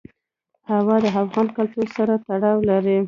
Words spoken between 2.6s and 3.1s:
لري.